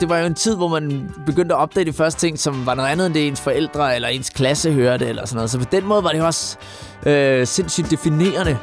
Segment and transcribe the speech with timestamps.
[0.00, 2.74] det var jo en tid, hvor man begyndte at opdage de første ting, som var
[2.74, 5.50] noget andet end det ens forældre eller ens klasse hørte eller sådan noget.
[5.50, 6.56] Så på den måde var det også
[7.06, 8.58] øh, sindssygt definerende.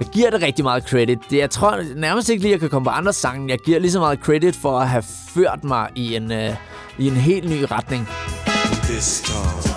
[0.00, 1.18] Jeg giver det rigtig meget credit.
[1.32, 3.50] Jeg tror nærmest ikke lige, at jeg kan komme på andre sange.
[3.50, 5.04] Jeg giver lige så meget credit for at have
[5.34, 6.50] ført mig i en, øh,
[6.98, 8.08] i en helt ny retning.
[8.88, 9.73] This time.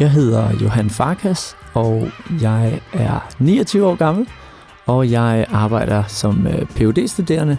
[0.00, 2.08] Jeg hedder Johan Farkas, og
[2.42, 4.28] jeg er 29 år gammel,
[4.86, 7.56] og jeg arbejder som øh, phd studerende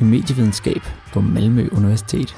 [0.00, 0.82] i medievidenskab
[1.12, 2.36] på Malmø Universitet.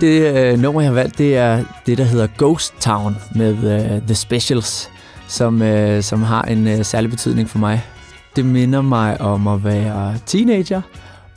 [0.00, 4.02] Det øh, nummer, jeg har valgt, det er det, der hedder Ghost Town med øh,
[4.02, 4.90] The Specials,
[5.28, 7.82] som, øh, som har en øh, særlig betydning for mig.
[8.36, 10.82] Det minder mig om at være teenager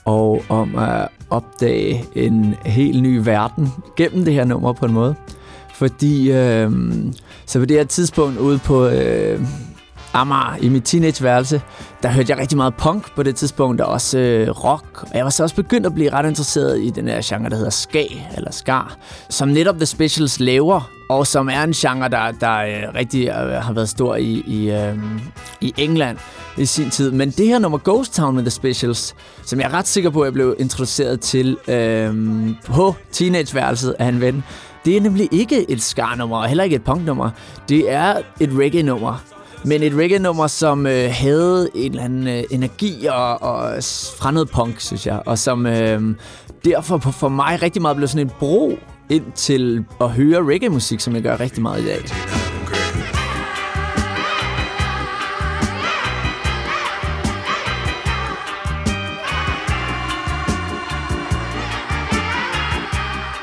[0.06, 5.16] og om at opdage en helt ny verden gennem det her nummer på en måde.
[5.74, 6.72] Fordi øh,
[7.46, 9.42] så på det her tidspunkt ude på øh,
[10.18, 11.62] Amager i mit teenageværelse,
[12.04, 15.04] der hørte jeg rigtig meget punk på det tidspunkt, og også øh, rock.
[15.04, 17.56] Og jeg var så også begyndt at blive ret interesseret i den her genre, der
[17.56, 18.04] hedder ska,
[18.36, 18.98] eller skar,
[19.30, 23.64] som netop The Specials laver, og som er en genre, der, der øh, rigtig øh,
[23.64, 24.98] har været stor i, i, øh,
[25.62, 26.18] i England
[26.58, 27.12] i sin tid.
[27.12, 30.22] Men det her nummer Ghost Town med The Specials, som jeg er ret sikker på,
[30.22, 32.14] at jeg blev introduceret til øh,
[32.66, 34.44] på teenageværelset af en ven,
[34.86, 37.30] det er nemlig ikke et ska-nummer, og heller ikke et punk-nummer.
[37.70, 39.24] Det er et reggae-nummer.
[39.66, 43.84] Men et reggae-nummer, som øh, havde en eller anden øh, energi og, og
[44.20, 45.22] fremmed punk, synes jeg.
[45.26, 46.02] Og som øh,
[46.66, 48.80] derfor for mig rigtig meget blev sådan en bro
[49.10, 52.00] ind til at høre reggae-musik, som jeg gør rigtig meget i dag.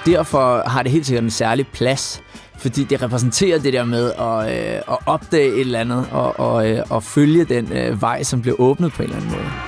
[0.07, 2.24] Derfor har det helt sikkert en særlig plads
[2.65, 6.71] fordi det repræsenterer det der med at, øh, at opdage et eller andet og, og,
[6.71, 9.64] øh, og følge den øh, vej, som bliver åbnet på en eller anden måde.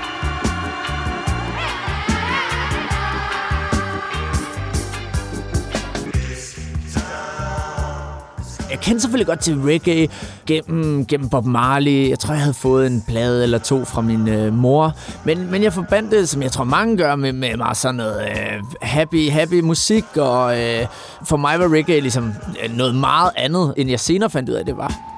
[8.71, 10.09] Jeg kendte selvfølgelig godt til reggae
[10.47, 12.09] gennem, gennem Bob Marley.
[12.09, 14.93] Jeg tror, jeg havde fået en plade eller to fra min øh, mor.
[15.25, 18.23] Men, men jeg forbandt det, som jeg tror mange gør, med, med meget sådan noget
[18.29, 20.05] øh, happy, happy musik.
[20.17, 20.87] Og øh,
[21.25, 22.33] for mig var reggae ligesom
[22.65, 25.16] øh, noget meget andet, end jeg senere fandt ud af, det var.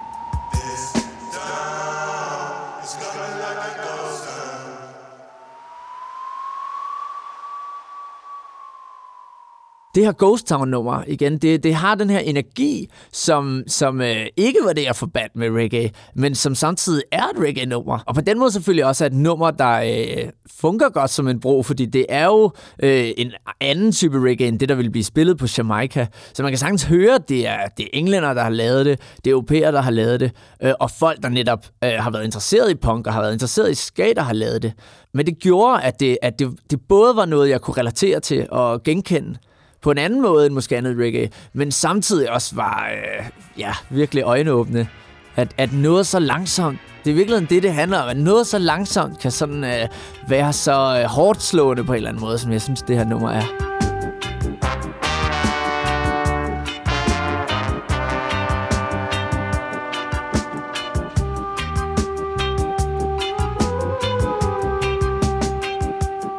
[9.94, 14.58] Det her Ghost Town-nummer, igen, det, det har den her energi, som, som øh, ikke
[14.64, 17.98] var det, jeg forbandt med reggae, men som samtidig er et reggae-nummer.
[18.06, 21.62] Og på den måde selvfølgelig også et nummer, der øh, fungerer godt som en bro,
[21.62, 22.50] fordi det er jo
[22.82, 26.06] øh, en anden type reggae, end det, der vil blive spillet på Jamaica.
[26.34, 29.00] Så man kan sagtens høre, at det er, det er englænder, der har lavet det,
[29.24, 30.32] det er europæer, der har lavet det,
[30.62, 33.70] øh, og folk, der netop øh, har været interesseret i punk og har været interesseret
[33.70, 34.72] i skate, der har lavet det.
[35.14, 38.46] Men det gjorde, at det, at det, det både var noget, jeg kunne relatere til
[38.50, 39.38] og genkende,
[39.82, 43.26] på en anden måde end måske andet reggae, men samtidig også var øh,
[43.58, 44.88] ja, virkelig øjenåbne.
[45.36, 48.58] At, at noget så langsomt, det er virkelig det, det handler om, at noget så
[48.58, 49.88] langsomt kan sådan øh,
[50.28, 53.04] være så øh, hårdt slående på en eller anden måde, som jeg synes, det her
[53.04, 53.67] nummer er.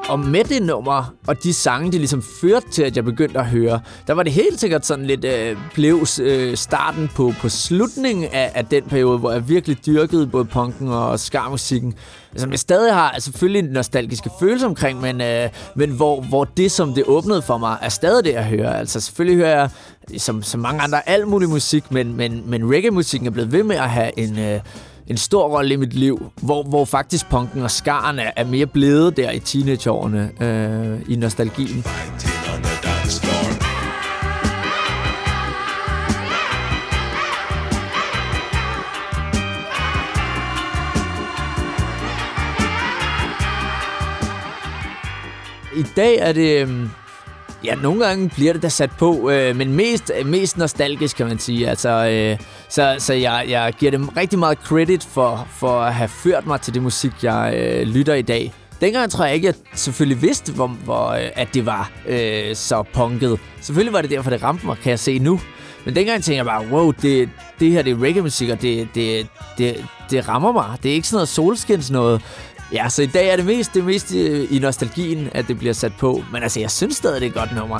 [0.10, 3.46] Og med det nummer, og de sange, det ligesom førte til, at jeg begyndte at
[3.46, 8.26] høre, der var det helt sikkert sådan lidt, øh, blev øh, starten på, på slutningen
[8.34, 11.94] af, af den periode, hvor jeg virkelig dyrkede både punken og skarmusikken.
[12.32, 16.44] Altså, som jeg stadig har selvfølgelig en nostalgiske følelse omkring, men, øh, men hvor, hvor
[16.44, 18.74] det, som det åbnede for mig, er stadig det, jeg hører.
[18.74, 19.70] Altså selvfølgelig hører jeg,
[20.22, 23.76] som, som mange andre, alt mulig musik, men, men, men reggae-musikken er blevet ved med
[23.76, 24.40] at have en...
[24.40, 24.60] Øh,
[25.10, 28.66] en stor rolle i mit liv, hvor, hvor faktisk punken og skaren er, er mere
[28.66, 31.86] blevet der i teenageårene øh, i nostalgien.
[45.76, 46.62] I dag er det...
[46.62, 46.90] Øhm,
[47.64, 51.40] Ja, nogle gange bliver det da sat på, øh, men mest, mest nostalgisk, kan man
[51.40, 51.70] sige.
[51.70, 52.38] Altså, øh,
[52.70, 56.62] så så jeg, jeg giver dem rigtig meget credit for, for at have ført mig
[56.62, 58.54] til det musik, jeg øh, lytter i dag.
[58.82, 62.84] Dengang tror jeg ikke, jeg selvfølgelig vidste, hvor, hvor, øh, at det var øh, så
[62.94, 63.40] punket.
[63.62, 65.40] Selvfølgelig var det derfor, det ramte mig, kan jeg se nu.
[65.86, 67.30] Men dengang tænkte jeg bare, wow, det,
[67.60, 69.28] det her det er reggae-musik, og det, det,
[69.58, 70.78] det, det rammer mig.
[70.84, 72.22] Det er ikke sådan noget solskins noget.
[72.74, 75.74] Ja, så i dag er det mest, det mest øh, i nostalgien, at det bliver
[75.74, 76.24] sat på.
[76.32, 77.80] Men altså, jeg synes stadig, det er et godt nummer.